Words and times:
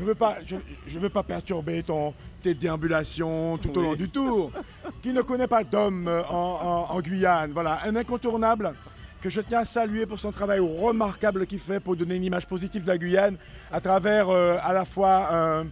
je 0.00 0.04
veux 0.04 0.14
pas, 0.14 0.36
je, 0.46 0.56
je 0.86 0.98
veux 0.98 1.10
pas 1.10 1.22
perturber 1.22 1.82
ton, 1.82 2.14
tes 2.40 2.54
déambulations 2.54 3.58
tout 3.58 3.76
au 3.76 3.80
Oui. 3.80 3.86
long 3.86 3.94
du 3.94 4.08
tour. 4.08 4.50
Qui 5.02 5.12
ne 5.12 5.20
connaît 5.22 5.46
pas 5.46 5.62
Dom 5.62 6.08
euh, 6.08 6.22
en, 6.24 6.86
en- 6.90 6.94
en 6.96 7.00
Guyane 7.00 7.52
Voilà, 7.52 7.80
un 7.84 7.94
incontournable 7.96 8.72
que 9.20 9.28
je 9.28 9.42
tiens 9.42 9.58
à 9.60 9.64
saluer 9.66 10.06
pour 10.06 10.18
son 10.18 10.32
travail 10.32 10.60
remarquable 10.60 11.46
qu'il 11.46 11.58
fait 11.58 11.80
pour 11.80 11.94
donner 11.96 12.14
une 12.14 12.24
image 12.24 12.46
positive 12.46 12.82
de 12.84 12.88
la 12.88 12.96
Guyane 12.96 13.36
à 13.70 13.78
travers 13.80 14.30
euh, 14.30 14.56
à 14.62 14.72
la 14.72 14.86
fois 14.86 15.28
un, 15.34 15.66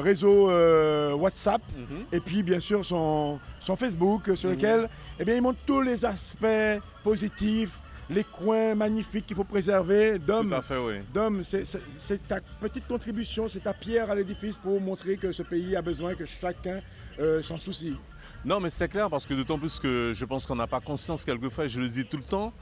réseau 0.00 0.48
euh, 0.50 1.12
WhatsApp 1.14 1.60
Mhm. 1.76 2.04
et 2.12 2.20
puis 2.20 2.42
bien 2.42 2.60
sûr 2.60 2.82
son, 2.84 3.38
son 3.60 3.76
Facebook 3.76 4.30
sur 4.36 4.48
Mhm. 4.48 4.54
lequel 4.56 4.88
eh 5.20 5.24
bien, 5.24 5.34
il 5.34 5.42
montre 5.42 5.58
tous 5.66 5.80
les 5.82 6.02
aspects 6.04 6.80
positifs, 7.04 7.78
les 8.10 8.24
coins 8.24 8.74
magnifiques 8.74 9.26
qu'il 9.26 9.36
faut 9.36 9.44
préserver. 9.44 10.18
Dom, 10.18 10.48
Tout 10.48 10.54
à 10.54 10.62
fait, 10.62 10.78
oui. 10.78 10.94
Dom, 11.12 11.42
c'est 11.44 12.26
ta 12.26 12.40
petite 12.60 12.86
contribution, 12.86 13.48
c'est 13.48 13.60
ta 13.60 13.72
pierre 13.74 14.10
à 14.10 14.14
l'édifice 14.14 14.56
pour 14.56 14.80
montrer 14.80 15.16
que 15.16 15.32
ce 15.32 15.42
pays 15.42 15.76
a 15.76 15.82
besoin 15.82 16.14
que 16.14 16.24
chacun 16.24 16.80
euh, 17.18 17.42
s'en 17.42 17.58
soucie. 17.58 17.96
Non, 18.44 18.60
mais 18.60 18.70
c'est 18.70 18.88
clair 18.88 19.10
parce 19.10 19.26
que 19.26 19.34
d'autant 19.34 19.58
plus 19.58 19.78
que 19.78 20.12
je 20.14 20.24
pense 20.24 20.46
qu'on 20.46 20.56
n'a 20.56 20.66
pas 20.66 20.80
conscience 20.80 21.24
quelquefois, 21.24 21.64
et 21.64 21.68
je 21.68 21.80
le 21.80 21.88
dis 21.88 22.04
tout 22.04 22.16
le 22.16 22.22
temps, 22.22 22.52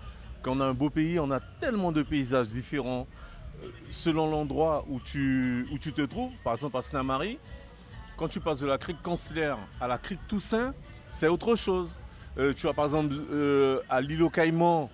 qu'on 0.43 0.61
a 0.61 0.65
un 0.65 0.75
beau 0.75 0.91
pays, 0.91 1.19
on 1.21 1.31
a 1.31 1.41
tellement 1.41 1.93
de 1.93 2.03
paysages 2.03 2.49
différents 2.49 3.07
euh, 3.63 3.69
selon 3.91 4.29
l'endroit 4.31 4.85
où 4.89 4.99
tu, 5.01 5.67
où 5.73 5.79
tu 5.79 5.93
te 5.93 6.03
trouves. 6.03 6.33
Par 6.43 6.55
exemple, 6.55 6.77
à 6.77 6.83
Saint-Marie, 6.83 7.39
quand 8.17 8.29
tu 8.29 8.41
passes 8.41 8.61
de 8.61 8.67
la 8.67 8.79
crique 8.79 9.03
Cancelaire 9.03 9.59
à 9.81 9.87
la 9.87 9.99
crique 9.99 10.21
Toussaint, 10.27 10.75
c'est 11.09 11.29
autre 11.29 11.55
chose. 11.55 12.01
Euh, 12.39 12.53
tu 12.53 12.67
vas 12.67 12.73
par 12.75 12.87
exemple 12.87 13.15
euh, 13.33 13.81
à 13.89 14.01
l'île 14.01 14.23
aux 14.23 14.31
Caïmans, 14.31 14.91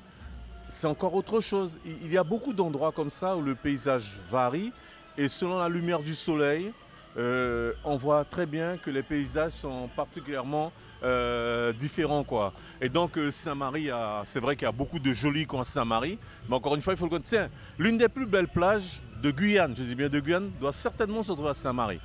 c'est 0.72 0.86
encore 0.86 1.14
autre 1.14 1.40
chose. 1.40 1.78
Il 1.84 2.10
y 2.10 2.16
a 2.16 2.24
beaucoup 2.24 2.54
d'endroits 2.54 2.92
comme 2.92 3.10
ça 3.10 3.36
où 3.36 3.42
le 3.42 3.54
paysage 3.54 4.18
varie 4.30 4.72
et 5.18 5.28
selon 5.28 5.58
la 5.58 5.68
lumière 5.68 6.00
du 6.00 6.14
soleil, 6.14 6.72
euh, 7.18 7.72
on 7.84 7.96
voit 7.96 8.24
très 8.24 8.46
bien 8.46 8.78
que 8.78 8.90
les 8.90 9.02
paysages 9.02 9.52
sont 9.52 9.90
particulièrement 9.94 10.72
euh, 11.04 11.74
différents. 11.74 12.24
Quoi. 12.24 12.54
Et 12.80 12.88
donc, 12.88 13.18
euh, 13.18 13.30
Saint-Marie, 13.30 13.90
c'est 14.24 14.40
vrai 14.40 14.56
qu'il 14.56 14.64
y 14.64 14.68
a 14.68 14.72
beaucoup 14.72 14.98
de 14.98 15.12
jolis 15.12 15.46
coins 15.46 15.60
à 15.60 15.64
Saint-Marie, 15.64 16.18
mais 16.48 16.56
encore 16.56 16.74
une 16.74 16.80
fois, 16.80 16.94
il 16.94 16.96
faut 16.96 17.04
le 17.04 17.10
connaître. 17.10 17.52
L'une 17.78 17.98
des 17.98 18.08
plus 18.08 18.26
belles 18.26 18.48
plages 18.48 19.02
de 19.22 19.30
Guyane, 19.30 19.74
je 19.76 19.82
dis 19.82 19.94
bien 19.94 20.08
de 20.08 20.20
Guyane, 20.20 20.50
doit 20.58 20.72
certainement 20.72 21.22
se 21.22 21.32
trouver 21.32 21.50
à 21.50 21.54
Saint-Marie. 21.54 22.00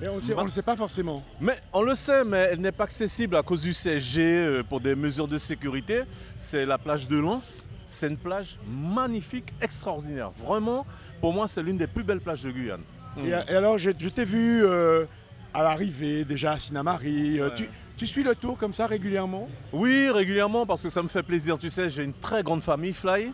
Mais 0.00 0.08
on 0.08 0.16
ne 0.16 0.44
ne 0.44 0.48
sait 0.48 0.62
pas 0.62 0.76
forcément. 0.76 1.22
Mais 1.38 1.58
on 1.74 1.82
le 1.82 1.94
sait, 1.94 2.24
mais 2.24 2.48
elle 2.50 2.60
n'est 2.60 2.72
pas 2.72 2.84
accessible 2.84 3.36
à 3.36 3.42
cause 3.42 3.60
du 3.60 3.74
CSG 3.74 4.20
euh, 4.22 4.62
pour 4.62 4.80
des 4.80 4.94
mesures 4.94 5.28
de 5.28 5.36
sécurité. 5.36 6.04
C'est 6.38 6.64
la 6.64 6.78
plage 6.78 7.06
de 7.06 7.18
Lens. 7.18 7.68
C'est 7.90 8.06
une 8.06 8.16
plage 8.16 8.56
magnifique, 8.68 9.52
extraordinaire. 9.60 10.30
Vraiment, 10.30 10.86
pour 11.20 11.32
moi, 11.32 11.48
c'est 11.48 11.60
l'une 11.60 11.76
des 11.76 11.88
plus 11.88 12.04
belles 12.04 12.20
plages 12.20 12.44
de 12.44 12.50
Guyane. 12.52 12.82
Et, 13.18 13.20
Mm. 13.22 13.26
et 13.26 13.54
alors, 13.56 13.78
je, 13.78 13.90
je 13.98 14.08
t'ai 14.08 14.24
vu 14.24 14.62
euh, 14.64 15.06
à 15.52 15.64
l'arrivée 15.64 16.24
déjà 16.24 16.52
à 16.52 16.58
Sinamari. 16.60 17.40
euh, 17.40 17.48
Ouais. 17.48 17.54
tu, 17.56 17.68
tu 17.96 18.06
suis 18.06 18.22
le 18.22 18.36
tour 18.36 18.56
comme 18.56 18.72
ça 18.72 18.86
régulièrement? 18.86 19.48
Oui, 19.72 20.08
régulièrement, 20.08 20.64
parce 20.66 20.84
que 20.84 20.88
ça 20.88 21.02
me 21.02 21.08
fait 21.08 21.24
plaisir. 21.24 21.58
Tu 21.58 21.68
sais, 21.68 21.90
j'ai 21.90 22.04
une 22.04 22.12
très 22.14 22.44
grande 22.44 22.62
famille, 22.62 22.92
Fly. 22.92 23.32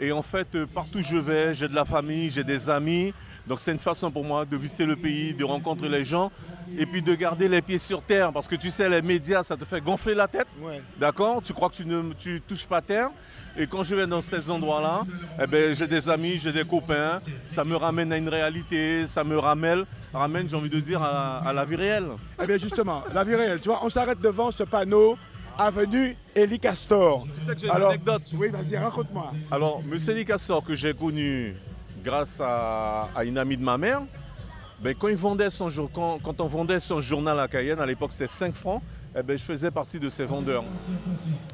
Et 0.00 0.10
en 0.10 0.22
fait, 0.22 0.54
euh, 0.54 0.64
partout 0.66 1.00
où 1.00 1.02
je 1.02 1.18
vais, 1.18 1.52
j'ai 1.52 1.68
de 1.68 1.74
la 1.74 1.84
famille, 1.84 2.30
j'ai 2.30 2.44
des 2.44 2.70
amis. 2.70 3.12
Donc 3.48 3.60
c'est 3.60 3.72
une 3.72 3.78
façon 3.78 4.10
pour 4.10 4.24
moi 4.24 4.44
de 4.44 4.56
visiter 4.56 4.84
le 4.84 4.94
pays, 4.94 5.32
de 5.32 5.44
rencontrer 5.44 5.88
les 5.88 6.04
gens 6.04 6.30
et 6.78 6.84
puis 6.84 7.00
de 7.00 7.14
garder 7.14 7.48
les 7.48 7.62
pieds 7.62 7.78
sur 7.78 8.02
terre. 8.02 8.32
Parce 8.32 8.46
que 8.46 8.56
tu 8.56 8.70
sais, 8.70 8.88
les 8.88 9.00
médias, 9.02 9.42
ça 9.42 9.56
te 9.56 9.64
fait 9.64 9.80
gonfler 9.80 10.14
la 10.14 10.28
tête. 10.28 10.46
Ouais. 10.60 10.82
D'accord? 10.98 11.42
Tu 11.42 11.52
crois 11.54 11.70
que 11.70 11.76
tu 11.76 11.86
ne 11.86 12.12
tu 12.12 12.42
touches 12.42 12.66
pas 12.66 12.82
terre. 12.82 13.10
Et 13.56 13.66
quand 13.66 13.82
je 13.82 13.94
vais 13.94 14.06
dans 14.06 14.20
ces 14.20 14.50
endroits-là, 14.50 15.02
eh 15.42 15.46
ben, 15.46 15.74
j'ai 15.74 15.88
des 15.88 16.08
amis, 16.08 16.36
j'ai 16.36 16.52
des 16.52 16.64
copains. 16.64 17.20
Ça 17.48 17.64
me 17.64 17.74
ramène 17.74 18.12
à 18.12 18.16
une 18.18 18.28
réalité, 18.28 19.06
ça 19.08 19.24
me 19.24 19.36
ramène, 19.38 19.84
ramène 20.12 20.48
j'ai 20.48 20.54
envie 20.54 20.70
de 20.70 20.78
dire, 20.78 21.02
à, 21.02 21.38
à 21.38 21.52
la 21.52 21.64
vie 21.64 21.74
réelle. 21.74 22.08
Eh 22.40 22.46
bien 22.46 22.58
justement, 22.58 23.02
la 23.12 23.24
vie 23.24 23.34
réelle, 23.34 23.60
tu 23.60 23.68
vois, 23.68 23.84
on 23.84 23.88
s'arrête 23.88 24.20
devant 24.20 24.50
ce 24.50 24.62
panneau 24.62 25.18
Avenue 25.58 26.16
Elie 26.36 26.60
Castor. 26.60 27.26
Tu 27.34 27.40
sais 27.40 27.52
que 27.52 27.58
j'ai 27.58 27.66
une 27.66 27.72
anecdote. 27.72 28.22
Oui, 28.34 28.48
vas-y, 28.48 28.76
raconte-moi. 28.76 29.32
Alors, 29.50 29.82
M. 29.90 30.14
Nicassor, 30.14 30.62
que 30.62 30.76
j'ai 30.76 30.94
connu 30.94 31.56
grâce 32.02 32.40
à, 32.44 33.08
une 33.24 33.38
amie 33.38 33.56
de 33.56 33.62
ma 33.62 33.78
mère, 33.78 34.02
ben, 34.80 34.94
quand 34.94 36.40
on 36.40 36.46
vendait 36.46 36.80
son 36.80 37.00
journal 37.00 37.38
à 37.40 37.48
Cayenne, 37.48 37.80
à 37.80 37.86
l'époque 37.86 38.12
c'était 38.12 38.26
5 38.26 38.54
francs, 38.54 38.82
eh 39.16 39.22
ben, 39.22 39.36
je 39.36 39.42
faisais 39.42 39.70
partie 39.70 39.98
de 39.98 40.08
ces 40.08 40.24
vendeurs. 40.24 40.64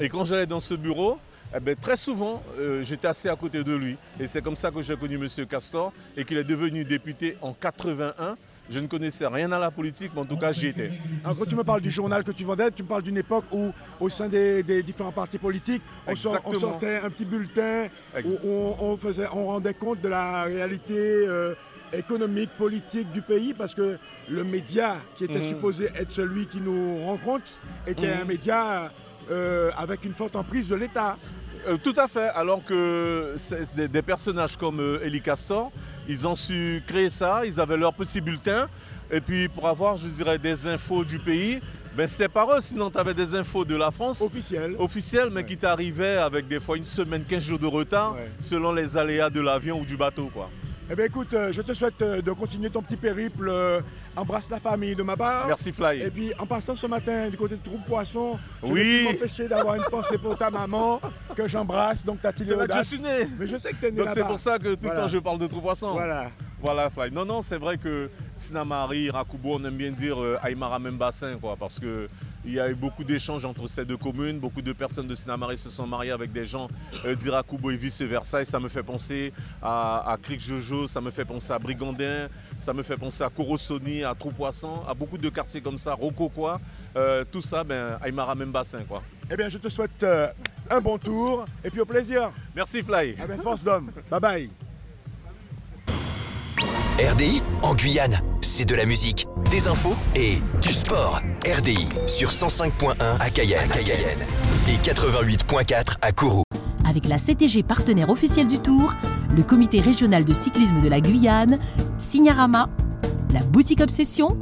Et 0.00 0.09
quand 0.09 0.25
j'allais 0.25 0.47
dans 0.47 0.60
ce 0.60 0.75
bureau, 0.75 1.19
eh 1.56 1.60
ben, 1.60 1.77
très 1.77 1.97
souvent, 1.97 2.43
euh, 2.59 2.82
j'étais 2.82 3.06
assis 3.06 3.28
à 3.28 3.37
côté 3.37 3.62
de 3.62 3.75
lui. 3.75 3.97
Et 4.19 4.27
c'est 4.27 4.43
comme 4.43 4.56
ça 4.56 4.71
que 4.71 4.82
j'ai 4.82 4.97
connu 4.97 5.15
M. 5.15 5.47
Castor 5.47 5.93
et 6.16 6.25
qu'il 6.25 6.37
est 6.37 6.44
devenu 6.44 6.84
député 6.84 7.37
en 7.41 7.53
81. 7.53 8.37
Je 8.70 8.78
ne 8.80 8.86
connaissais 8.86 9.26
rien 9.26 9.52
à 9.52 9.58
la 9.58 9.70
politique, 9.70 10.12
mais 10.14 10.22
en 10.22 10.25
tout 10.25 10.38
cas, 10.38 10.50
j'y 10.52 10.69
étais. 10.69 10.91
Alors 11.22 11.36
quand 11.36 11.44
tu 11.44 11.54
me 11.54 11.64
parles 11.64 11.82
du 11.82 11.91
journal 11.91 12.25
que 12.25 12.32
tu 12.32 12.44
vendais, 12.44 12.70
tu 12.70 12.82
me 12.82 12.88
parles 12.88 13.02
d'une 13.02 13.19
époque 13.19 13.44
où, 13.52 13.72
au 14.00 14.08
sein 14.08 14.26
des, 14.28 14.62
des 14.62 14.82
différents 14.82 15.12
partis 15.12 15.36
politiques, 15.38 15.82
on, 16.06 16.16
sort- 16.16 16.32
on 16.47 16.52
Exactement. 16.52 16.72
sortait 16.72 16.97
un 17.04 17.10
petit 17.10 17.26
bulletin 17.26 17.88
où 18.25 18.38
on, 18.48 18.76
on 18.80 18.97
faisait, 18.97 19.26
on 19.32 19.47
rendait 19.47 19.75
compte 19.75 20.00
de 20.00 20.08
la 20.08 20.44
réalité 20.44 20.94
euh, 20.97 21.54
économique, 21.92 22.50
politique 22.56 23.12
du 23.12 23.20
pays, 23.20 23.52
parce 23.52 23.75
que 23.75 23.98
le 24.30 24.44
média 24.44 24.96
qui 25.19 25.25
était 25.25 25.34
Mhm. 25.41 25.48
supposé 25.48 25.91
être 25.94 26.10
celui 26.10 26.46
qui 26.46 26.60
nous 26.60 27.04
rencontre 27.04 27.44
était 27.86 28.14
Mhm. 28.14 28.22
un 28.22 28.25
média 28.25 28.91
euh, 29.31 29.70
avec 29.76 30.04
une 30.04 30.12
forte 30.12 30.36
emprise 30.36 30.69
de 30.69 30.75
l'État. 30.75 31.16
Euh, 31.66 31.76
tout 31.82 31.94
à 31.97 32.09
fait, 32.09 32.28
alors 32.34 32.65
que 32.65 33.37
des, 33.76 33.88
des 33.88 34.03
personnages 34.03 34.56
comme 34.56 34.81
euh, 34.81 35.04
Elie 35.04 35.20
Castor, 35.22 35.70
ils 36.09 36.26
ont 36.26 36.37
su 36.37 36.82
créer 36.87 37.10
ça, 37.10 37.47
ils 37.47 37.59
avaient 37.60 37.76
leur 37.76 37.94
petit 37.94 38.20
bulletin, 38.20 38.69
et 39.10 39.20
puis 39.20 39.48
pour 39.48 39.66
avoir, 39.69 39.97
je 39.97 40.09
dirais, 40.09 40.38
des 40.38 40.66
infos 40.66 41.04
du 41.04 41.19
pays, 41.19 41.60
ben 41.97 42.06
c'est 42.06 42.28
par 42.28 42.50
eux, 42.53 42.60
sinon 42.60 42.91
tu 42.91 42.98
avais 42.98 43.14
des 43.14 43.34
infos 43.34 43.64
de 43.64 43.76
la 43.76 43.91
France 43.91 44.20
Officiel. 44.20 44.75
officielles, 44.78 45.28
mais 45.31 45.41
Ouais. 45.41 45.47
qui 45.47 45.56
t'arrivaient 45.56 46.16
avec 46.16 46.48
des 46.48 46.59
fois 46.60 46.76
une 46.76 46.84
semaine, 46.84 47.22
15 47.25 47.43
jours 47.43 47.59
de 47.59 47.66
retard, 47.66 48.14
Ouais. 48.14 48.28
selon 48.41 48.72
les 48.72 48.97
aléas 48.97 49.31
de 49.31 49.41
l'avion 49.41 49.81
ou 49.81 49.84
du 49.84 49.97
bateau. 49.97 50.28
Quoi. 50.34 50.50
Eh 50.90 50.94
bien 50.94 51.06
écoute, 51.06 51.32
euh, 51.32 51.50
je 51.50 51.62
te 51.62 51.72
souhaite 51.72 52.00
euh, 52.02 52.20
de 52.20 52.30
continuer 52.32 52.68
ton 52.68 52.82
petit 52.82 52.96
périple. 52.96 53.48
euh, 53.48 53.80
embrasse 54.16 54.48
la 54.50 54.60
famille 54.60 54.94
de 54.94 55.02
ma 55.02 55.16
part. 55.16 55.46
Merci 55.48 55.72
Fly. 55.72 56.02
Et 56.02 56.10
puis 56.10 56.32
en 56.38 56.46
passant 56.46 56.76
ce 56.76 56.86
matin 56.86 57.28
du 57.30 57.36
côté 57.36 57.56
de 57.56 57.62
Troupe 57.64 57.84
Poisson, 57.86 58.38
je 58.62 58.68
Oui. 58.68 58.80
ne 59.02 59.06
peux 59.08 59.12
m'empêcher 59.14 59.48
d'avoir 59.48 59.74
une 59.76 59.82
pensée 59.90 60.18
pour 60.18 60.36
ta 60.38 60.50
maman 60.50 61.00
que 61.34 61.48
j'embrasse, 61.48 62.04
donc 62.04 62.20
ta 62.22 62.30
C'est 62.36 62.54
là 62.54 62.68
que 62.68 62.74
je 62.76 62.82
suis 62.82 63.00
né. 63.00 63.26
Mais 63.38 63.48
je 63.48 63.56
sais 63.56 63.70
que 63.70 63.76
tu 63.76 63.86
es 63.86 63.90
né 63.90 63.96
Donc 63.96 64.10
c'est 64.10 64.22
pour 64.22 64.38
ça 64.38 64.58
que 64.58 64.74
tout 64.74 64.82
Voilà. 64.82 64.96
le 65.00 65.02
temps 65.06 65.08
je 65.08 65.18
parle 65.18 65.38
de 65.38 65.46
Trou 65.48 65.60
Poisson. 65.60 65.92
Voilà. 65.92 66.30
Voilà, 66.60 66.90
Fly. 66.90 67.10
Non, 67.10 67.24
non, 67.24 67.42
c'est 67.42 67.58
vrai 67.58 67.76
que 67.76 68.08
Sinamari, 68.36 69.10
Rakubo, 69.10 69.54
on 69.56 69.64
aime 69.64 69.74
bien 69.76 69.90
dire 69.90 70.18
euh, 70.22 70.38
Aymara 70.44 70.78
même 70.78 70.96
bassin, 70.96 71.36
quoi, 71.40 71.56
parce 71.58 71.78
que 71.80 72.08
il 72.44 72.53
y 72.55 72.60
a 72.60 72.69
eu 72.71 72.75
beaucoup 72.75 73.05
d'échanges 73.05 73.44
entre 73.44 73.66
ces 73.66 73.84
deux 73.84 73.97
communes. 73.97 74.38
Beaucoup 74.38 74.62
de 74.62 74.72
personnes 74.72 75.06
de 75.06 75.15
Sinamari 75.15 75.56
se 75.56 75.71
sont 75.71 75.87
mariées 75.87 76.10
avec 76.10 76.32
des 76.32 76.44
gens 76.47 76.69
euh, 77.05 77.15
d'Irakubo 77.15 77.71
et 77.71 77.77
vice-versa. 77.77 78.43
Et 78.43 78.44
ça 78.44 78.60
me 78.60 78.69
fait 78.69 78.82
penser 78.82 79.32
à, 79.62 80.10
à 80.12 80.16
Cric 80.16 80.41
Jojo, 80.41 80.87
ça 80.87 81.00
me 81.00 81.10
fait 81.10 81.25
penser 81.25 81.53
à 81.53 81.59
Brigandin, 81.59 82.28
ça 82.59 82.72
me 82.72 82.82
fait 82.82 82.97
penser 82.97 83.22
à 83.25 83.31
Corosoni, 83.31 84.05
à 84.05 84.15
Trou-Poisson, 84.15 84.82
à 84.88 84.94
beaucoup 84.94 85.19
de 85.19 85.28
quartiers 85.28 85.60
comme 85.60 85.78
ça, 85.78 85.94
Rocoquois. 85.94 86.60
Euh, 86.97 87.25
tout 87.31 87.43
ça, 87.43 87.65
ben, 87.65 87.99
Aymara 88.05 88.34
même 88.34 88.50
bassin, 88.53 88.82
quoi. 88.87 89.03
Eh 89.31 89.37
bien, 89.37 89.49
je 89.49 89.59
te 89.59 89.69
souhaite 89.69 90.03
euh, 90.03 90.28
un 90.71 90.81
bon 90.81 90.99
tour 90.99 91.44
et 91.65 91.71
puis 91.71 91.81
au 91.81 91.87
plaisir. 91.87 92.31
Merci, 92.55 92.82
Fly. 92.82 93.16
Eh 93.22 93.26
bien, 93.26 93.43
force 93.43 93.65
d'homme. 93.65 93.91
Bye 94.11 94.21
bye. 94.21 94.50
RDI 96.99 97.43
en 97.62 97.75
Guyane, 97.75 98.21
c'est 98.56 98.65
de 98.65 98.76
la 98.76 98.87
musique, 98.87 99.26
des 99.50 99.66
infos 99.66 99.97
et 100.15 100.38
du 100.62 100.72
sport. 100.72 101.20
RDI 101.59 101.88
sur 102.06 102.31
105.1 102.31 102.94
à 103.19 103.28
Cayenne, 103.28 103.69
et 104.69 104.76
88.4 104.88 105.97
à 106.00 106.12
Kourou. 106.12 106.44
Avec 106.88 107.09
la 107.09 107.19
CTG 107.19 107.64
partenaire 107.64 108.10
officielle 108.10 108.47
du 108.47 108.60
Tour, 108.60 108.94
le 109.37 109.43
comité 109.43 109.81
régional 109.81 110.25
de 110.25 110.32
cyclisme 110.32 110.81
de 110.82 110.88
la 110.88 111.00
Guyane, 111.00 111.59
Signarama, 111.98 112.69
la 113.32 113.40
boutique 113.40 113.81
Obsession, 113.81 114.38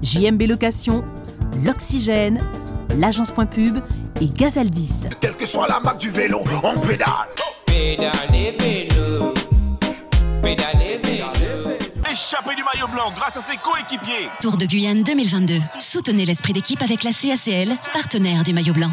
JMB 0.00 0.42
Location, 0.42 1.04
l'Oxygène, 1.64 2.44
l'agence 2.96 3.32
Point 3.32 3.46
Pub 3.46 3.78
et 4.20 4.26
Gazaldis. 4.26 5.08
Quelle 5.20 5.36
que 5.36 5.44
soit 5.44 5.66
la 5.66 5.80
marque 5.80 5.98
du 5.98 6.12
vélo, 6.12 6.44
on 6.62 6.78
pédale. 6.78 7.08
Pédalez 7.66 8.54
vélo, 8.60 9.34
pédalez 10.40 11.00
vélo. 11.02 11.55
Échappé 12.16 12.54
du 12.54 12.62
maillot 12.62 12.88
blanc 12.88 13.12
grâce 13.14 13.36
à 13.36 13.42
ses 13.42 13.58
coéquipiers. 13.58 14.30
Tour 14.40 14.56
de 14.56 14.64
Guyane 14.64 15.02
2022. 15.02 15.58
Soutenez 15.78 16.24
l'esprit 16.24 16.54
d'équipe 16.54 16.80
avec 16.80 17.02
la 17.02 17.10
CACL, 17.12 17.76
partenaire 17.92 18.42
du 18.42 18.54
maillot 18.54 18.72
blanc. 18.72 18.90